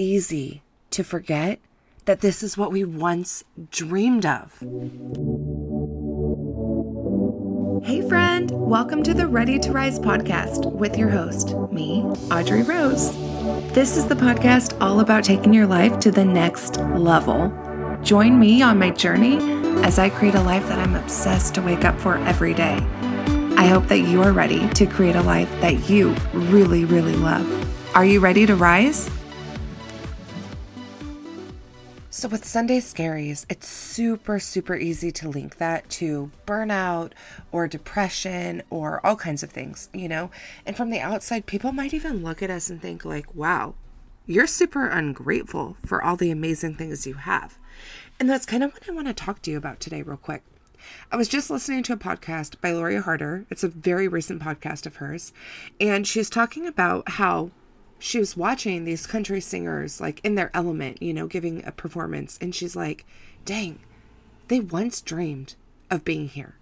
easy 0.00 0.62
to 0.90 1.04
forget 1.04 1.60
that 2.06 2.22
this 2.22 2.42
is 2.42 2.56
what 2.56 2.72
we 2.72 2.82
once 2.82 3.44
dreamed 3.70 4.24
of. 4.24 4.58
Hey, 7.84 8.00
friend, 8.08 8.50
welcome 8.50 9.02
to 9.02 9.12
the 9.12 9.26
Ready 9.26 9.58
to 9.58 9.72
Rise 9.72 9.98
podcast 9.98 10.72
with 10.72 10.96
your 10.96 11.10
host, 11.10 11.54
me, 11.70 12.02
Audrey 12.32 12.62
Rose. 12.62 13.14
This 13.74 13.98
is 13.98 14.06
the 14.06 14.14
podcast 14.14 14.76
all 14.80 15.00
about 15.00 15.22
taking 15.22 15.52
your 15.52 15.66
life 15.66 15.98
to 16.00 16.10
the 16.10 16.24
next 16.24 16.78
level. 16.78 17.52
Join 18.02 18.38
me 18.38 18.62
on 18.62 18.78
my 18.78 18.90
journey 18.90 19.36
as 19.84 19.98
I 19.98 20.08
create 20.08 20.34
a 20.34 20.42
life 20.42 20.66
that 20.68 20.78
I'm 20.78 20.96
obsessed 20.96 21.54
to 21.56 21.62
wake 21.62 21.84
up 21.84 21.98
for 22.00 22.16
every 22.16 22.54
day. 22.54 22.78
I 23.56 23.66
hope 23.66 23.86
that 23.88 24.00
you 24.00 24.22
are 24.22 24.32
ready 24.32 24.66
to 24.70 24.86
create 24.86 25.16
a 25.16 25.22
life 25.22 25.50
that 25.60 25.90
you 25.90 26.14
really, 26.32 26.86
really 26.86 27.16
love. 27.16 27.46
Are 27.94 28.04
you 28.04 28.20
ready 28.20 28.46
to 28.46 28.56
rise? 28.56 29.10
So, 32.12 32.26
with 32.26 32.44
Sunday 32.44 32.80
Scaries, 32.80 33.46
it's 33.48 33.68
super, 33.68 34.40
super 34.40 34.74
easy 34.74 35.12
to 35.12 35.28
link 35.28 35.58
that 35.58 35.88
to 35.90 36.32
burnout 36.44 37.12
or 37.52 37.68
depression 37.68 38.64
or 38.68 39.04
all 39.06 39.14
kinds 39.14 39.44
of 39.44 39.50
things, 39.50 39.88
you 39.94 40.08
know? 40.08 40.32
And 40.66 40.76
from 40.76 40.90
the 40.90 40.98
outside, 40.98 41.46
people 41.46 41.70
might 41.70 41.94
even 41.94 42.24
look 42.24 42.42
at 42.42 42.50
us 42.50 42.68
and 42.68 42.82
think, 42.82 43.04
like, 43.04 43.32
wow, 43.32 43.74
you're 44.26 44.48
super 44.48 44.88
ungrateful 44.88 45.76
for 45.86 46.02
all 46.02 46.16
the 46.16 46.32
amazing 46.32 46.74
things 46.74 47.06
you 47.06 47.14
have. 47.14 47.56
And 48.18 48.28
that's 48.28 48.44
kind 48.44 48.64
of 48.64 48.72
what 48.72 48.88
I 48.88 48.92
want 48.92 49.06
to 49.06 49.14
talk 49.14 49.40
to 49.42 49.52
you 49.52 49.56
about 49.56 49.78
today, 49.78 50.02
real 50.02 50.16
quick. 50.16 50.42
I 51.12 51.16
was 51.16 51.28
just 51.28 51.48
listening 51.48 51.84
to 51.84 51.92
a 51.92 51.96
podcast 51.96 52.60
by 52.60 52.72
Lori 52.72 52.96
Harder. 52.96 53.46
It's 53.50 53.62
a 53.62 53.68
very 53.68 54.08
recent 54.08 54.42
podcast 54.42 54.84
of 54.84 54.96
hers. 54.96 55.32
And 55.78 56.08
she's 56.08 56.28
talking 56.28 56.66
about 56.66 57.08
how 57.10 57.52
she 58.00 58.18
was 58.18 58.36
watching 58.36 58.84
these 58.84 59.06
country 59.06 59.40
singers 59.40 60.00
like 60.00 60.20
in 60.24 60.34
their 60.34 60.50
element, 60.54 61.02
you 61.02 61.12
know, 61.12 61.26
giving 61.26 61.64
a 61.64 61.70
performance. 61.70 62.38
And 62.40 62.54
she's 62.54 62.74
like, 62.74 63.04
dang, 63.44 63.78
they 64.48 64.58
once 64.58 65.00
dreamed 65.00 65.54
of 65.90 66.04
being 66.04 66.28
here. 66.28 66.56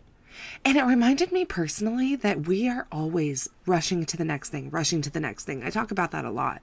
And 0.65 0.77
it 0.77 0.85
reminded 0.85 1.33
me 1.33 1.45
personally 1.45 2.17
that 2.17 2.47
we 2.47 2.69
are 2.69 2.87
always 2.93 3.49
rushing 3.67 4.05
to 4.07 4.17
the 4.17 4.25
next 4.25 4.51
thing, 4.51 4.71
rushing 4.71 5.01
to 5.03 5.11
the 5.11 5.21
next 5.21 5.45
thing. 5.45 5.63
I 5.63 5.71
talk 5.71 5.91
about 5.91 6.11
that 6.11 6.25
a 6.25 6.31
lot. 6.31 6.61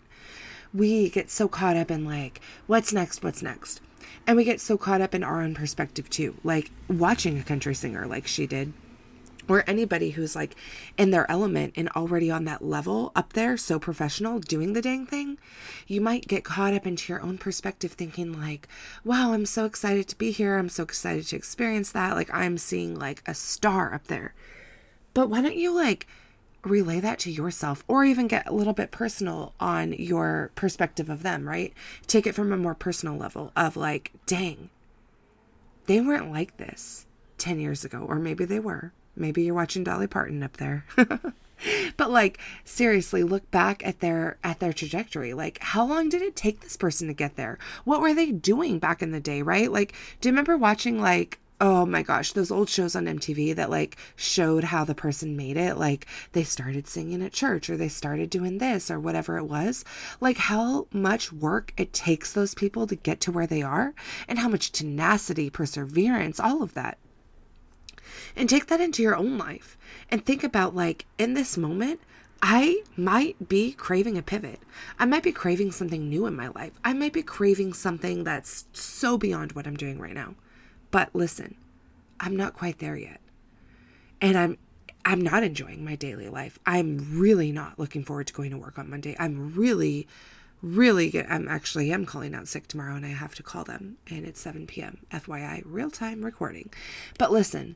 We 0.73 1.09
get 1.09 1.29
so 1.31 1.47
caught 1.47 1.77
up 1.77 1.89
in 1.89 2.05
like, 2.05 2.41
what's 2.67 2.93
next? 2.93 3.23
What's 3.23 3.41
next? 3.41 3.81
And 4.27 4.37
we 4.37 4.43
get 4.43 4.61
so 4.61 4.77
caught 4.77 5.01
up 5.01 5.15
in 5.15 5.23
our 5.23 5.41
own 5.41 5.53
perspective 5.55 6.09
too, 6.09 6.35
like 6.43 6.71
watching 6.87 7.37
a 7.37 7.43
country 7.43 7.75
singer 7.75 8.05
like 8.05 8.27
she 8.27 8.45
did 8.45 8.73
or 9.47 9.63
anybody 9.67 10.11
who's 10.11 10.35
like 10.35 10.55
in 10.97 11.11
their 11.11 11.29
element 11.29 11.73
and 11.75 11.89
already 11.89 12.31
on 12.31 12.45
that 12.45 12.63
level 12.63 13.11
up 13.15 13.33
there, 13.33 13.57
so 13.57 13.79
professional, 13.79 14.39
doing 14.39 14.73
the 14.73 14.81
dang 14.81 15.05
thing, 15.05 15.37
you 15.87 16.01
might 16.01 16.27
get 16.27 16.43
caught 16.43 16.73
up 16.73 16.85
into 16.85 17.11
your 17.11 17.21
own 17.21 17.37
perspective 17.37 17.91
thinking, 17.93 18.39
like, 18.39 18.67
wow, 19.03 19.33
I'm 19.33 19.45
so 19.45 19.65
excited 19.65 20.07
to 20.07 20.17
be 20.17 20.31
here. 20.31 20.57
I'm 20.57 20.69
so 20.69 20.83
excited 20.83 21.27
to 21.27 21.35
experience 21.35 21.91
that. 21.91 22.15
Like, 22.15 22.33
I'm 22.33 22.57
seeing 22.57 22.97
like 22.97 23.21
a 23.27 23.33
star 23.33 23.93
up 23.93 24.07
there. 24.07 24.33
But 25.13 25.29
why 25.29 25.41
don't 25.41 25.55
you 25.55 25.73
like 25.73 26.07
relay 26.63 26.99
that 26.99 27.19
to 27.19 27.31
yourself 27.31 27.83
or 27.87 28.03
even 28.03 28.27
get 28.27 28.47
a 28.47 28.53
little 28.53 28.73
bit 28.73 28.91
personal 28.91 29.53
on 29.59 29.93
your 29.93 30.51
perspective 30.55 31.09
of 31.09 31.23
them, 31.23 31.47
right? 31.47 31.73
Take 32.07 32.27
it 32.27 32.35
from 32.35 32.51
a 32.51 32.57
more 32.57 32.75
personal 32.75 33.15
level 33.15 33.51
of 33.55 33.77
like, 33.77 34.11
dang, 34.25 34.69
they 35.85 36.01
weren't 36.01 36.31
like 36.31 36.57
this 36.57 37.05
10 37.37 37.59
years 37.59 37.85
ago, 37.85 37.99
or 37.99 38.17
maybe 38.17 38.45
they 38.45 38.59
were 38.59 38.91
Maybe 39.15 39.43
you're 39.43 39.55
watching 39.55 39.83
Dolly 39.83 40.07
Parton 40.07 40.43
up 40.43 40.57
there. 40.57 40.85
but 41.97 42.11
like 42.11 42.39
seriously 42.63 43.23
look 43.23 43.49
back 43.51 43.85
at 43.85 43.99
their 43.99 44.37
at 44.43 44.59
their 44.59 44.73
trajectory. 44.73 45.33
Like 45.33 45.59
how 45.61 45.85
long 45.85 46.09
did 46.09 46.21
it 46.21 46.35
take 46.35 46.61
this 46.61 46.77
person 46.77 47.07
to 47.07 47.13
get 47.13 47.35
there? 47.35 47.57
What 47.83 48.01
were 48.01 48.13
they 48.13 48.31
doing 48.31 48.79
back 48.79 49.01
in 49.01 49.11
the 49.11 49.19
day 49.19 49.41
right? 49.41 49.71
Like 49.71 49.93
do 50.21 50.29
you 50.29 50.33
remember 50.33 50.57
watching 50.57 51.01
like 51.01 51.39
oh 51.61 51.85
my 51.85 52.01
gosh 52.01 52.33
those 52.33 52.51
old 52.51 52.67
shows 52.67 52.97
on 52.97 53.05
mtv 53.05 53.55
that 53.55 53.69
like 53.69 53.95
showed 54.17 54.65
how 54.65 54.83
the 54.83 54.95
person 54.95 55.37
made 55.37 55.57
it? 55.57 55.77
Like 55.77 56.05
they 56.33 56.43
started 56.43 56.87
singing 56.87 57.21
at 57.23 57.31
church 57.31 57.69
or 57.69 57.77
they 57.77 57.87
started 57.87 58.29
doing 58.29 58.57
this 58.57 58.91
or 58.91 58.99
whatever 58.99 59.37
it 59.37 59.45
was. 59.45 59.85
Like 60.19 60.37
how 60.37 60.87
much 60.91 61.31
work 61.31 61.73
it 61.77 61.93
takes 61.93 62.33
those 62.33 62.53
people 62.53 62.87
to 62.87 62.95
get 62.95 63.21
to 63.21 63.31
where 63.31 63.47
they 63.47 63.61
are 63.61 63.93
and 64.27 64.39
how 64.39 64.49
much 64.49 64.71
tenacity 64.71 65.49
perseverance 65.49 66.39
all 66.39 66.61
of 66.61 66.73
that 66.73 66.97
and 68.35 68.49
take 68.49 68.67
that 68.67 68.81
into 68.81 69.01
your 69.01 69.15
own 69.15 69.37
life 69.37 69.77
and 70.09 70.25
think 70.25 70.43
about 70.43 70.75
like 70.75 71.05
in 71.17 71.33
this 71.33 71.57
moment 71.57 71.99
I 72.41 72.83
might 72.95 73.49
be 73.49 73.71
craving 73.71 74.17
a 74.17 74.21
pivot. 74.21 74.59
I 74.99 75.05
might 75.05 75.23
be 75.23 75.31
craving 75.31 75.71
something 75.71 76.07
new 76.07 76.25
in 76.25 76.35
my 76.35 76.49
life. 76.49 76.73
I 76.83 76.93
might 76.93 77.13
be 77.13 77.23
craving 77.23 77.73
something 77.73 78.23
that's 78.23 78.65
so 78.71 79.17
beyond 79.17 79.53
what 79.53 79.65
I'm 79.65 79.77
doing 79.77 79.99
right 79.99 80.13
now. 80.13 80.35
But 80.91 81.09
listen, 81.13 81.55
I'm 82.19 82.35
not 82.35 82.53
quite 82.53 82.79
there 82.79 82.95
yet. 82.95 83.19
And 84.21 84.37
I'm 84.37 84.57
I'm 85.07 85.21
not 85.21 85.43
enjoying 85.43 85.85
my 85.85 85.95
daily 85.95 86.29
life. 86.29 86.57
I'm 86.65 87.19
really 87.19 87.51
not 87.51 87.77
looking 87.77 88.03
forward 88.03 88.27
to 88.27 88.33
going 88.33 88.51
to 88.51 88.57
work 88.57 88.79
on 88.79 88.89
Monday. 88.89 89.15
I'm 89.19 89.53
really 89.55 90.07
really. 90.61 91.19
I'm 91.27 91.47
actually 91.47 91.91
am 91.91 92.05
calling 92.05 92.33
out 92.33 92.47
sick 92.47 92.67
tomorrow 92.67 92.95
and 92.95 93.05
I 93.05 93.09
have 93.09 93.35
to 93.35 93.43
call 93.43 93.63
them 93.63 93.97
and 94.07 94.25
it's 94.25 94.39
7 94.39 94.67
p.m. 94.67 94.99
FYI, 95.11 95.63
real 95.65 95.91
time 95.91 96.23
recording. 96.23 96.71
But 97.17 97.31
listen, 97.31 97.75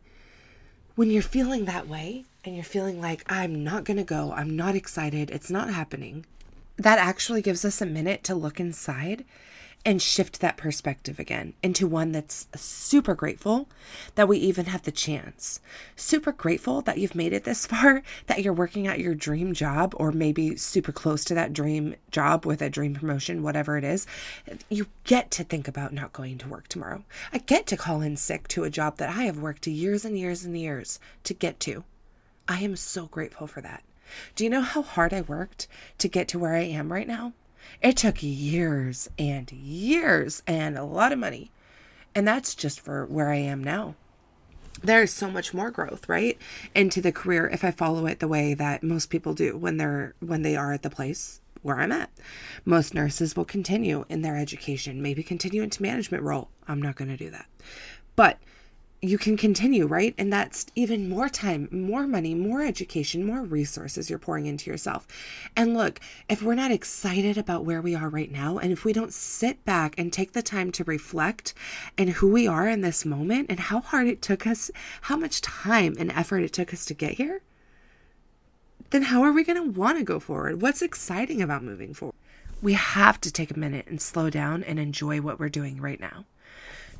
when 0.99 1.09
you're 1.09 1.21
feeling 1.21 1.63
that 1.63 1.87
way 1.87 2.25
and 2.43 2.55
you're 2.55 2.61
feeling 2.61 2.99
like, 2.99 3.23
I'm 3.31 3.63
not 3.63 3.85
going 3.85 3.95
to 3.95 4.03
go, 4.03 4.33
I'm 4.35 4.57
not 4.57 4.75
excited, 4.75 5.31
it's 5.31 5.49
not 5.49 5.69
happening, 5.69 6.25
that 6.75 6.99
actually 6.99 7.41
gives 7.41 7.63
us 7.63 7.81
a 7.81 7.85
minute 7.85 8.21
to 8.25 8.35
look 8.35 8.59
inside 8.59 9.23
and 9.85 10.01
shift 10.01 10.41
that 10.41 10.57
perspective 10.57 11.19
again 11.19 11.53
into 11.63 11.87
one 11.87 12.11
that's 12.11 12.47
super 12.55 13.15
grateful 13.15 13.69
that 14.15 14.27
we 14.27 14.37
even 14.37 14.65
have 14.65 14.83
the 14.83 14.91
chance. 14.91 15.61
Super 15.95 16.33
grateful 16.33 16.81
that 16.81 16.97
you've 16.97 17.15
made 17.15 17.31
it 17.31 17.45
this 17.45 17.65
far, 17.67 18.03
that 18.27 18.43
you're 18.43 18.53
working 18.53 18.87
at 18.87 18.99
your 18.99 19.15
dream 19.15 19.53
job, 19.53 19.93
or 19.97 20.11
maybe 20.11 20.55
super 20.57 20.91
close 20.91 21.23
to 21.25 21.33
that 21.33 21.53
dream 21.53 21.95
job 22.11 22.45
with 22.45 22.61
a 22.61 22.69
dream 22.69 22.93
promotion, 22.93 23.41
whatever 23.41 23.77
it 23.77 23.83
is. 23.83 24.05
You 24.69 24.87
get 25.05 25.31
to 25.31 25.43
think 25.43 25.67
about 25.67 25.93
not 25.93 26.13
going 26.13 26.37
to 26.39 26.49
work 26.49 26.67
tomorrow. 26.67 27.03
I 27.31 27.37
get 27.37 27.65
to 27.67 27.77
call 27.77 28.01
in 28.01 28.17
sick 28.17 28.47
to 28.49 28.65
a 28.65 28.69
job 28.69 28.97
that 28.97 29.09
I 29.09 29.23
have 29.23 29.39
worked 29.39 29.65
years 29.65 30.03
and 30.03 30.17
years 30.17 30.43
and 30.43 30.57
years 30.57 30.99
to 31.23 31.33
get 31.33 31.59
to. 31.61 31.83
I 32.47 32.59
am 32.59 32.75
so 32.75 33.05
grateful 33.05 33.47
for 33.47 33.61
that. 33.61 33.83
Do 34.35 34.43
you 34.43 34.49
know 34.49 34.61
how 34.61 34.81
hard 34.81 35.13
I 35.13 35.21
worked 35.21 35.67
to 35.99 36.07
get 36.07 36.27
to 36.29 36.39
where 36.39 36.55
I 36.55 36.63
am 36.63 36.91
right 36.91 37.07
now? 37.07 37.33
It 37.81 37.97
took 37.97 38.21
years 38.21 39.09
and 39.17 39.51
years 39.51 40.43
and 40.47 40.77
a 40.77 40.83
lot 40.83 41.11
of 41.11 41.19
money. 41.19 41.51
And 42.15 42.27
that's 42.27 42.55
just 42.55 42.79
for 42.79 43.05
where 43.05 43.29
I 43.29 43.37
am 43.37 43.63
now. 43.63 43.95
There's 44.81 45.11
so 45.11 45.29
much 45.29 45.53
more 45.53 45.71
growth, 45.71 46.07
right? 46.07 46.37
Into 46.73 47.01
the 47.01 47.11
career 47.11 47.47
if 47.47 47.63
I 47.63 47.71
follow 47.71 48.05
it 48.05 48.19
the 48.19 48.27
way 48.27 48.53
that 48.53 48.83
most 48.83 49.09
people 49.09 49.33
do 49.33 49.57
when 49.57 49.77
they're 49.77 50.13
when 50.19 50.41
they 50.41 50.55
are 50.55 50.71
at 50.71 50.83
the 50.83 50.89
place 50.89 51.41
where 51.61 51.79
I'm 51.79 51.91
at. 51.91 52.09
Most 52.63 52.93
nurses 52.93 53.35
will 53.35 53.45
continue 53.45 54.05
in 54.07 54.21
their 54.21 54.37
education, 54.37 55.01
maybe 55.01 55.23
continue 55.23 55.61
into 55.61 55.81
management 55.81 56.23
role. 56.23 56.49
I'm 56.67 56.81
not 56.81 56.95
going 56.95 57.09
to 57.09 57.17
do 57.17 57.29
that. 57.31 57.47
But 58.15 58.39
you 59.01 59.17
can 59.17 59.37
continue, 59.37 59.85
right? 59.85 60.13
And 60.17 60.31
that's 60.31 60.65
even 60.75 61.07
more 61.07 61.29
time, 61.29 61.69
more 61.71 62.05
money, 62.05 62.35
more 62.35 62.61
education, 62.61 63.25
more 63.25 63.43
resources 63.43 64.09
you're 64.09 64.19
pouring 64.19 64.45
into 64.45 64.69
yourself. 64.69 65.07
And 65.55 65.73
look, 65.73 66.01
if 66.27 66.41
we're 66.41 66.55
not 66.55 66.71
excited 66.71 67.37
about 67.37 67.63
where 67.63 67.81
we 67.81 67.95
are 67.95 68.09
right 68.09 68.31
now, 68.31 68.57
and 68.57 68.73
if 68.73 68.83
we 68.83 68.91
don't 68.91 69.13
sit 69.13 69.63
back 69.63 69.97
and 69.97 70.11
take 70.11 70.33
the 70.33 70.41
time 70.41 70.71
to 70.73 70.83
reflect 70.83 71.53
and 71.97 72.09
who 72.09 72.29
we 72.29 72.45
are 72.45 72.67
in 72.67 72.81
this 72.81 73.05
moment 73.05 73.47
and 73.49 73.59
how 73.59 73.79
hard 73.79 74.07
it 74.07 74.21
took 74.21 74.45
us, 74.45 74.69
how 75.03 75.15
much 75.15 75.41
time 75.41 75.95
and 75.97 76.11
effort 76.11 76.39
it 76.39 76.51
took 76.51 76.73
us 76.73 76.83
to 76.85 76.93
get 76.93 77.13
here, 77.13 77.41
then 78.89 79.03
how 79.03 79.21
are 79.21 79.31
we 79.31 79.45
going 79.45 79.63
to 79.63 79.79
want 79.79 79.97
to 79.97 80.03
go 80.03 80.19
forward? 80.19 80.61
What's 80.61 80.81
exciting 80.81 81.41
about 81.41 81.63
moving 81.63 81.93
forward? 81.93 82.15
We 82.61 82.73
have 82.73 83.21
to 83.21 83.31
take 83.31 83.51
a 83.51 83.59
minute 83.59 83.87
and 83.87 84.01
slow 84.01 84.29
down 84.29 84.63
and 84.63 84.77
enjoy 84.77 85.21
what 85.21 85.39
we're 85.39 85.47
doing 85.47 85.79
right 85.79 85.99
now. 85.99 86.25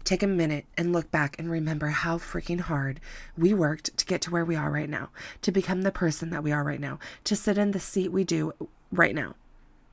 Take 0.03 0.23
a 0.23 0.27
minute 0.27 0.65
and 0.77 0.93
look 0.93 1.11
back 1.11 1.37
and 1.37 1.51
remember 1.51 1.87
how 1.87 2.17
freaking 2.17 2.61
hard 2.61 2.99
we 3.37 3.53
worked 3.53 3.95
to 3.97 4.05
get 4.05 4.21
to 4.21 4.31
where 4.31 4.45
we 4.45 4.55
are 4.55 4.71
right 4.71 4.89
now, 4.89 5.09
to 5.41 5.51
become 5.51 5.83
the 5.83 5.91
person 5.91 6.29
that 6.31 6.43
we 6.43 6.51
are 6.51 6.63
right 6.63 6.79
now, 6.79 6.99
to 7.25 7.35
sit 7.35 7.57
in 7.57 7.71
the 7.71 7.79
seat 7.79 8.11
we 8.11 8.23
do 8.23 8.53
right 8.91 9.13
now, 9.13 9.35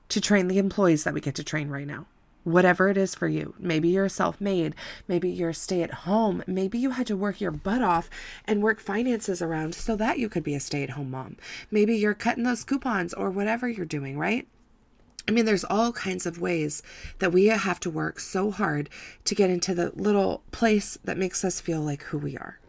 to 0.09 0.21
train 0.21 0.49
the 0.49 0.59
employees 0.59 1.05
that 1.05 1.15
we 1.15 1.21
get 1.21 1.35
to 1.35 1.45
train 1.45 1.69
right 1.69 1.87
now. 1.87 2.07
Whatever 2.45 2.89
it 2.89 2.97
is 2.97 3.13
for 3.13 3.27
you. 3.27 3.55
Maybe 3.59 3.89
you're 3.89 4.09
self 4.09 4.41
made. 4.41 4.77
Maybe 5.09 5.29
you're 5.29 5.53
stay 5.53 5.83
at 5.83 5.91
home. 5.91 6.45
Maybe 6.47 6.79
you 6.79 6.91
had 6.91 7.09
to 7.09 7.17
work 7.17 7.41
your 7.41 7.51
butt 7.51 7.83
off 7.83 8.09
and 8.45 8.63
work 8.63 8.79
finances 8.79 9.43
around 9.43 9.75
so 9.75 9.97
that 9.97 10.21
you 10.21 10.29
could 10.29 10.45
be 10.45 10.55
a 10.55 10.61
stay 10.61 10.85
at 10.85 10.91
home 10.91 11.11
mom. 11.11 11.39
Maybe 11.73 11.97
you're 11.97 12.15
cutting 12.15 12.45
those 12.45 12.63
coupons 12.63 13.13
or 13.13 13.31
whatever 13.31 13.69
you're 13.69 13.85
doing, 13.85 14.17
right? 14.17 14.47
I 15.29 15.33
mean, 15.33 15.45
there's 15.45 15.65
all 15.65 15.93
kinds 15.93 16.25
of 16.25 16.41
ways 16.41 16.83
that 17.19 17.33
we 17.33 17.47
have 17.47 17.81
to 17.81 17.91
work 17.91 18.21
so 18.21 18.51
hard 18.51 18.89
to 19.25 19.35
get 19.35 19.51
into 19.51 19.75
the 19.75 19.91
little 19.95 20.43
place 20.53 20.99
that 21.05 21.19
makes 21.19 21.45
us 21.45 21.61
feel 21.61 21.81
like 21.81 22.05
who 22.05 22.19
we 22.19 22.37
are. 22.37 22.61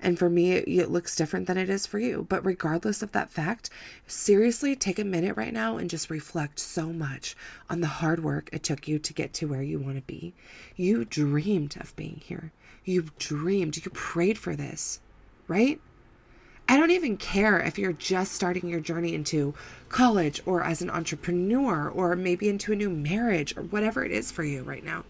And 0.00 0.18
for 0.18 0.28
me, 0.28 0.52
it, 0.52 0.90
looks 0.90 1.16
different 1.16 1.46
than 1.46 1.56
it 1.56 1.70
is 1.70 1.86
for 1.86 1.98
you. 1.98 2.26
But 2.28 2.44
regardless 2.44 3.02
of 3.02 3.12
that 3.12 3.30
fact, 3.30 3.70
seriously 4.06 4.76
take 4.76 4.98
a 4.98 5.04
minute 5.04 5.34
right 5.34 5.52
now 5.52 5.78
and 5.78 5.88
just 5.88 6.10
reflect 6.10 6.60
so 6.60 6.92
much 6.92 7.34
on 7.70 7.80
the 7.80 7.86
hard 7.86 8.22
work 8.22 8.50
it 8.52 8.62
took 8.62 8.86
you 8.86 8.98
to 8.98 9.12
get 9.14 9.32
to 9.34 9.48
where 9.48 9.62
you 9.62 9.78
want 9.78 9.96
to 9.96 10.02
be. 10.02 10.34
You 10.76 11.06
dreamed 11.06 11.78
of 11.80 11.96
being 11.96 12.20
here. 12.22 12.52
You 12.84 13.06
dreamed, 13.18 13.78
you 13.78 13.90
prayed 13.92 14.36
for 14.36 14.54
this, 14.54 15.00
right? 15.48 15.80
I 16.66 16.78
don't 16.78 16.90
even 16.90 17.18
care 17.18 17.60
if 17.60 17.78
you're 17.78 17.92
just 17.92 18.32
starting 18.32 18.68
your 18.68 18.80
journey 18.80 19.14
into 19.14 19.54
college 19.90 20.40
or 20.46 20.62
as 20.62 20.80
an 20.80 20.90
entrepreneur 20.90 21.88
or 21.88 22.16
maybe 22.16 22.48
into 22.48 22.72
a 22.72 22.76
new 22.76 22.88
marriage 22.88 23.54
or 23.56 23.62
whatever 23.62 24.04
it 24.04 24.10
is 24.10 24.32
for 24.32 24.44
you 24.44 24.62
right 24.62 24.82
now. 24.82 25.04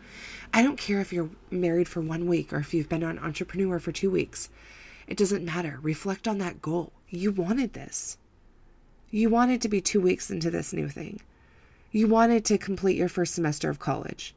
I 0.53 0.63
don't 0.63 0.79
care 0.79 1.01
if 1.01 1.13
you're 1.13 1.31
married 1.51 1.89
for 1.89 2.01
one 2.01 2.27
week 2.27 2.53
or 2.53 2.59
if 2.59 2.75
you've 2.75 2.89
been 2.89 3.05
an 3.05 3.19
entrepreneur 3.19 3.79
for 3.79 3.93
two 3.93 4.11
weeks. 4.11 4.51
It 5.07 5.17
doesn't 5.17 5.45
matter. 5.45 5.79
Reflect 5.81 6.27
on 6.27 6.39
that 6.39 6.61
goal. 6.61 6.93
You 7.09 7.31
wanted 7.31 7.73
this. 7.73 8.19
You 9.11 9.31
wanted 9.31 9.63
to 9.63 9.69
be 9.69 9.81
two 9.81 10.01
weeks 10.01 10.31
into 10.31 10.51
this 10.51 10.73
new 10.73 10.89
thing. 10.89 11.21
You 11.93 12.09
wanted 12.09 12.45
to 12.47 12.59
complete 12.59 12.97
your 12.97 13.09
first 13.09 13.35
semester 13.35 13.71
of 13.71 13.79
college. 13.79 14.35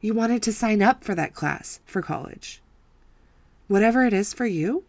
You 0.00 0.14
wanted 0.14 0.42
to 0.44 0.52
sign 0.52 0.82
up 0.82 1.02
for 1.02 1.16
that 1.16 1.34
class 1.34 1.80
for 1.84 2.00
college. 2.00 2.62
Whatever 3.70 4.04
it 4.04 4.12
is 4.12 4.34
for 4.34 4.46
you, 4.46 4.82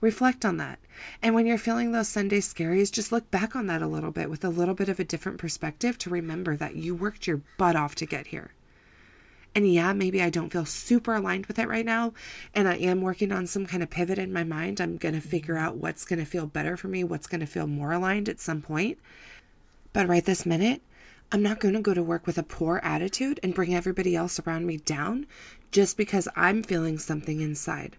reflect 0.00 0.44
on 0.44 0.58
that. 0.58 0.78
And 1.20 1.34
when 1.34 1.44
you're 1.44 1.58
feeling 1.58 1.90
those 1.90 2.06
Sunday 2.06 2.38
scaries, 2.38 2.92
just 2.92 3.10
look 3.10 3.28
back 3.32 3.56
on 3.56 3.66
that 3.66 3.82
a 3.82 3.88
little 3.88 4.12
bit 4.12 4.30
with 4.30 4.44
a 4.44 4.48
little 4.48 4.74
bit 4.74 4.88
of 4.88 5.00
a 5.00 5.04
different 5.04 5.38
perspective 5.38 5.98
to 5.98 6.08
remember 6.08 6.54
that 6.54 6.76
you 6.76 6.94
worked 6.94 7.26
your 7.26 7.40
butt 7.56 7.74
off 7.74 7.96
to 7.96 8.06
get 8.06 8.28
here. 8.28 8.52
And 9.56 9.66
yeah, 9.66 9.92
maybe 9.92 10.22
I 10.22 10.30
don't 10.30 10.52
feel 10.52 10.66
super 10.66 11.16
aligned 11.16 11.46
with 11.46 11.58
it 11.58 11.66
right 11.66 11.84
now. 11.84 12.12
And 12.54 12.68
I 12.68 12.76
am 12.76 13.00
working 13.00 13.32
on 13.32 13.48
some 13.48 13.66
kind 13.66 13.82
of 13.82 13.90
pivot 13.90 14.20
in 14.20 14.32
my 14.32 14.44
mind. 14.44 14.80
I'm 14.80 14.98
going 14.98 15.16
to 15.16 15.20
figure 15.20 15.56
out 15.56 15.78
what's 15.78 16.04
going 16.04 16.20
to 16.20 16.24
feel 16.24 16.46
better 16.46 16.76
for 16.76 16.86
me, 16.86 17.02
what's 17.02 17.26
going 17.26 17.40
to 17.40 17.44
feel 17.44 17.66
more 17.66 17.90
aligned 17.90 18.28
at 18.28 18.38
some 18.38 18.62
point. 18.62 18.98
But 19.92 20.06
right 20.06 20.24
this 20.24 20.46
minute, 20.46 20.80
I'm 21.32 21.42
not 21.42 21.58
going 21.58 21.74
to 21.74 21.80
go 21.80 21.92
to 21.92 22.04
work 22.04 22.24
with 22.24 22.38
a 22.38 22.44
poor 22.44 22.80
attitude 22.84 23.40
and 23.42 23.52
bring 23.52 23.74
everybody 23.74 24.14
else 24.14 24.38
around 24.38 24.64
me 24.64 24.76
down 24.76 25.26
just 25.72 25.96
because 25.96 26.28
I'm 26.36 26.62
feeling 26.62 26.98
something 26.98 27.40
inside. 27.40 27.96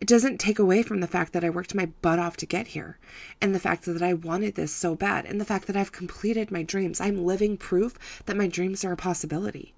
It 0.00 0.08
doesn't 0.08 0.38
take 0.38 0.58
away 0.58 0.82
from 0.82 1.00
the 1.00 1.06
fact 1.06 1.34
that 1.34 1.44
I 1.44 1.50
worked 1.50 1.74
my 1.74 1.86
butt 2.00 2.18
off 2.18 2.38
to 2.38 2.46
get 2.46 2.68
here, 2.68 2.98
and 3.40 3.54
the 3.54 3.60
fact 3.60 3.84
that 3.84 4.00
I 4.00 4.14
wanted 4.14 4.54
this 4.54 4.72
so 4.72 4.94
bad, 4.94 5.26
and 5.26 5.38
the 5.38 5.44
fact 5.44 5.66
that 5.66 5.76
I've 5.76 5.92
completed 5.92 6.50
my 6.50 6.62
dreams. 6.62 7.02
I'm 7.02 7.26
living 7.26 7.58
proof 7.58 7.98
that 8.24 8.36
my 8.36 8.46
dreams 8.46 8.82
are 8.82 8.92
a 8.92 8.96
possibility. 8.96 9.74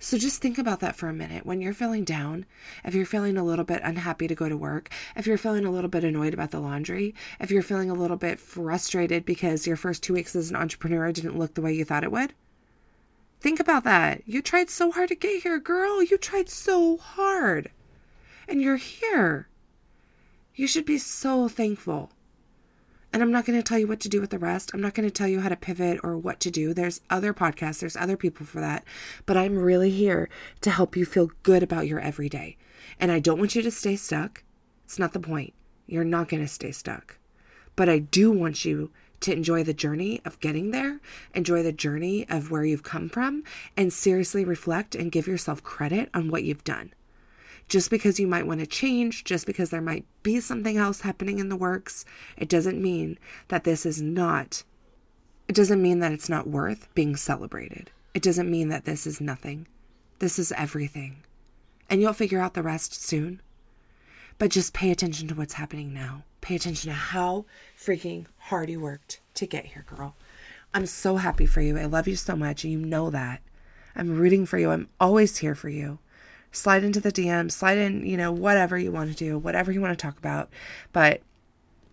So 0.00 0.18
just 0.18 0.42
think 0.42 0.58
about 0.58 0.80
that 0.80 0.96
for 0.96 1.08
a 1.08 1.14
minute. 1.14 1.46
When 1.46 1.60
you're 1.60 1.72
feeling 1.72 2.02
down, 2.02 2.44
if 2.84 2.92
you're 2.92 3.06
feeling 3.06 3.38
a 3.38 3.44
little 3.44 3.64
bit 3.64 3.80
unhappy 3.84 4.26
to 4.26 4.34
go 4.34 4.48
to 4.48 4.56
work, 4.56 4.90
if 5.14 5.28
you're 5.28 5.38
feeling 5.38 5.64
a 5.64 5.70
little 5.70 5.88
bit 5.88 6.02
annoyed 6.02 6.34
about 6.34 6.50
the 6.50 6.58
laundry, 6.58 7.14
if 7.38 7.52
you're 7.52 7.62
feeling 7.62 7.90
a 7.90 7.94
little 7.94 8.16
bit 8.16 8.40
frustrated 8.40 9.24
because 9.24 9.66
your 9.66 9.76
first 9.76 10.02
two 10.02 10.14
weeks 10.14 10.34
as 10.34 10.50
an 10.50 10.56
entrepreneur 10.56 11.12
didn't 11.12 11.38
look 11.38 11.54
the 11.54 11.62
way 11.62 11.72
you 11.72 11.84
thought 11.84 12.02
it 12.02 12.12
would, 12.12 12.34
think 13.40 13.60
about 13.60 13.84
that. 13.84 14.22
You 14.26 14.42
tried 14.42 14.70
so 14.70 14.90
hard 14.90 15.08
to 15.10 15.14
get 15.14 15.44
here, 15.44 15.60
girl. 15.60 16.02
You 16.02 16.18
tried 16.18 16.48
so 16.48 16.96
hard. 16.96 17.70
And 18.48 18.60
you're 18.60 18.76
here. 18.76 19.48
You 20.54 20.66
should 20.66 20.84
be 20.84 20.98
so 20.98 21.48
thankful. 21.48 22.10
And 23.12 23.22
I'm 23.22 23.30
not 23.30 23.44
going 23.44 23.58
to 23.58 23.62
tell 23.62 23.78
you 23.78 23.86
what 23.86 24.00
to 24.00 24.08
do 24.08 24.20
with 24.20 24.30
the 24.30 24.40
rest. 24.40 24.72
I'm 24.74 24.80
not 24.80 24.94
going 24.94 25.06
to 25.06 25.12
tell 25.12 25.28
you 25.28 25.40
how 25.40 25.48
to 25.48 25.56
pivot 25.56 26.00
or 26.02 26.16
what 26.16 26.40
to 26.40 26.50
do. 26.50 26.74
There's 26.74 27.00
other 27.08 27.32
podcasts, 27.32 27.78
there's 27.78 27.96
other 27.96 28.16
people 28.16 28.44
for 28.44 28.60
that. 28.60 28.84
But 29.24 29.36
I'm 29.36 29.56
really 29.56 29.90
here 29.90 30.28
to 30.62 30.70
help 30.70 30.96
you 30.96 31.04
feel 31.04 31.30
good 31.44 31.62
about 31.62 31.86
your 31.86 32.00
everyday. 32.00 32.56
And 32.98 33.12
I 33.12 33.20
don't 33.20 33.38
want 33.38 33.54
you 33.54 33.62
to 33.62 33.70
stay 33.70 33.94
stuck. 33.94 34.42
It's 34.84 34.98
not 34.98 35.12
the 35.12 35.20
point. 35.20 35.54
You're 35.86 36.02
not 36.04 36.28
going 36.28 36.42
to 36.42 36.48
stay 36.48 36.72
stuck. 36.72 37.18
But 37.76 37.88
I 37.88 37.98
do 37.98 38.32
want 38.32 38.64
you 38.64 38.90
to 39.20 39.32
enjoy 39.32 39.62
the 39.62 39.72
journey 39.72 40.20
of 40.24 40.40
getting 40.40 40.70
there, 40.70 41.00
enjoy 41.34 41.62
the 41.62 41.72
journey 41.72 42.28
of 42.28 42.50
where 42.50 42.64
you've 42.64 42.82
come 42.82 43.08
from, 43.08 43.44
and 43.76 43.92
seriously 43.92 44.44
reflect 44.44 44.94
and 44.94 45.12
give 45.12 45.26
yourself 45.26 45.62
credit 45.62 46.10
on 46.14 46.30
what 46.30 46.44
you've 46.44 46.64
done. 46.64 46.92
Just 47.68 47.90
because 47.90 48.20
you 48.20 48.26
might 48.26 48.46
want 48.46 48.60
to 48.60 48.66
change, 48.66 49.24
just 49.24 49.46
because 49.46 49.70
there 49.70 49.80
might 49.80 50.04
be 50.22 50.38
something 50.40 50.76
else 50.76 51.00
happening 51.00 51.38
in 51.38 51.48
the 51.48 51.56
works, 51.56 52.04
it 52.36 52.48
doesn't 52.48 52.80
mean 52.80 53.18
that 53.48 53.64
this 53.64 53.86
is 53.86 54.02
not, 54.02 54.64
it 55.48 55.54
doesn't 55.54 55.82
mean 55.82 56.00
that 56.00 56.12
it's 56.12 56.28
not 56.28 56.46
worth 56.46 56.92
being 56.94 57.16
celebrated. 57.16 57.90
It 58.12 58.22
doesn't 58.22 58.50
mean 58.50 58.68
that 58.68 58.84
this 58.84 59.06
is 59.06 59.20
nothing. 59.20 59.66
This 60.18 60.38
is 60.38 60.52
everything. 60.52 61.22
And 61.90 62.00
you'll 62.00 62.12
figure 62.12 62.40
out 62.40 62.54
the 62.54 62.62
rest 62.62 62.94
soon. 62.94 63.40
But 64.38 64.50
just 64.50 64.74
pay 64.74 64.90
attention 64.90 65.28
to 65.28 65.34
what's 65.34 65.54
happening 65.54 65.92
now. 65.92 66.24
Pay 66.40 66.56
attention 66.56 66.90
to 66.90 66.96
how 66.96 67.46
freaking 67.78 68.26
hard 68.38 68.68
you 68.68 68.80
worked 68.80 69.20
to 69.34 69.46
get 69.46 69.66
here, 69.66 69.84
girl. 69.88 70.14
I'm 70.72 70.86
so 70.86 71.16
happy 71.16 71.46
for 71.46 71.60
you. 71.60 71.78
I 71.78 71.84
love 71.84 72.08
you 72.08 72.16
so 72.16 72.36
much. 72.36 72.64
And 72.64 72.72
you 72.72 72.78
know 72.78 73.10
that. 73.10 73.42
I'm 73.96 74.16
rooting 74.16 74.44
for 74.44 74.58
you. 74.58 74.70
I'm 74.70 74.88
always 74.98 75.38
here 75.38 75.54
for 75.54 75.68
you 75.68 75.98
slide 76.54 76.84
into 76.84 77.00
the 77.00 77.12
DM, 77.12 77.50
slide 77.50 77.78
in, 77.78 78.06
you 78.06 78.16
know, 78.16 78.32
whatever 78.32 78.78
you 78.78 78.92
want 78.92 79.10
to 79.10 79.16
do, 79.16 79.36
whatever 79.36 79.72
you 79.72 79.80
want 79.80 79.98
to 79.98 80.02
talk 80.02 80.16
about. 80.16 80.48
But 80.92 81.20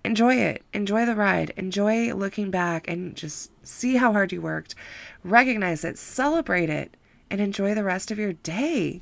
enjoy 0.05 0.35
it. 0.35 0.63
Enjoy 0.73 1.05
the 1.05 1.15
ride. 1.15 1.51
Enjoy 1.57 2.13
looking 2.13 2.51
back 2.51 2.87
and 2.87 3.15
just 3.15 3.51
see 3.65 3.95
how 3.97 4.11
hard 4.11 4.31
you 4.31 4.41
worked. 4.41 4.75
Recognize 5.23 5.83
it, 5.83 5.97
celebrate 5.97 6.69
it, 6.69 6.95
and 7.29 7.41
enjoy 7.41 7.73
the 7.73 7.83
rest 7.83 8.11
of 8.11 8.19
your 8.19 8.33
day. 8.33 9.01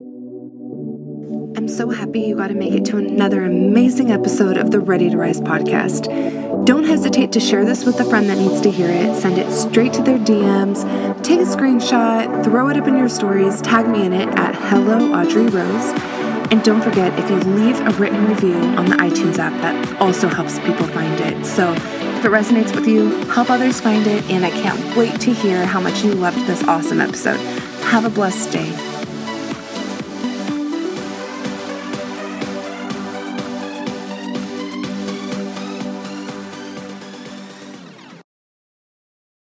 I'm 0.00 1.68
so 1.68 1.90
happy 1.90 2.20
you 2.20 2.36
got 2.36 2.48
to 2.48 2.54
make 2.54 2.72
it 2.72 2.84
to 2.86 2.96
another 2.96 3.44
amazing 3.44 4.10
episode 4.10 4.56
of 4.56 4.70
the 4.70 4.80
Ready 4.80 5.10
to 5.10 5.16
Rise 5.16 5.40
podcast. 5.40 6.49
Don't 6.64 6.84
hesitate 6.84 7.32
to 7.32 7.40
share 7.40 7.64
this 7.64 7.86
with 7.86 7.98
a 8.00 8.04
friend 8.04 8.28
that 8.28 8.36
needs 8.36 8.60
to 8.60 8.70
hear 8.70 8.90
it. 8.90 9.16
Send 9.20 9.38
it 9.38 9.50
straight 9.50 9.94
to 9.94 10.02
their 10.02 10.18
DMs. 10.18 10.84
Take 11.22 11.40
a 11.40 11.44
screenshot, 11.44 12.44
throw 12.44 12.68
it 12.68 12.76
up 12.76 12.86
in 12.86 12.98
your 12.98 13.08
stories, 13.08 13.62
tag 13.62 13.88
me 13.88 14.04
in 14.04 14.12
it 14.12 14.28
at 14.38 14.54
Hello 14.54 15.12
Audrey 15.12 15.46
Rose. 15.46 15.92
And 16.50 16.62
don't 16.62 16.82
forget, 16.82 17.18
if 17.18 17.30
you 17.30 17.36
leave 17.54 17.80
a 17.80 17.90
written 17.92 18.26
review 18.26 18.54
on 18.54 18.86
the 18.86 18.96
iTunes 18.96 19.38
app, 19.38 19.52
that 19.62 20.00
also 20.00 20.28
helps 20.28 20.58
people 20.58 20.86
find 20.88 21.18
it. 21.20 21.46
So 21.46 21.72
if 21.72 22.24
it 22.24 22.30
resonates 22.30 22.74
with 22.74 22.86
you, 22.86 23.08
help 23.26 23.48
others 23.48 23.80
find 23.80 24.06
it. 24.06 24.28
And 24.30 24.44
I 24.44 24.50
can't 24.50 24.96
wait 24.96 25.18
to 25.20 25.32
hear 25.32 25.64
how 25.64 25.80
much 25.80 26.04
you 26.04 26.12
loved 26.12 26.46
this 26.46 26.62
awesome 26.64 27.00
episode. 27.00 27.38
Have 27.84 28.04
a 28.04 28.10
blessed 28.10 28.52
day. 28.52 28.89